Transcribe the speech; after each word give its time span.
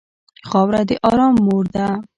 خاوره 0.49 0.81
د 0.89 0.91
ارام 1.09 1.35
مور 1.45 1.65
ده. 1.75 1.87